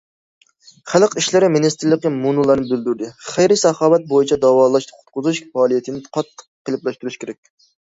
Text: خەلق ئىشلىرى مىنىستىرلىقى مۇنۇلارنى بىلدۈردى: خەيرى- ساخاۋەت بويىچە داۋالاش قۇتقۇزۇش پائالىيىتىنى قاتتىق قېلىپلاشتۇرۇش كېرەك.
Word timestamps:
خەلق 0.93 1.11
ئىشلىرى 1.21 1.49
مىنىستىرلىقى 1.55 2.11
مۇنۇلارنى 2.15 2.71
بىلدۈردى: 2.71 3.11
خەيرى- 3.29 3.59
ساخاۋەت 3.65 4.09
بويىچە 4.15 4.41
داۋالاش 4.47 4.89
قۇتقۇزۇش 4.97 5.45
پائالىيىتىنى 5.53 6.05
قاتتىق 6.19 6.49
قېلىپلاشتۇرۇش 6.49 7.23
كېرەك. 7.27 7.43